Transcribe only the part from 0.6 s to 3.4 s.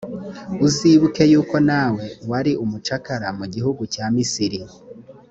uzibuke yuko nawe wari umucakara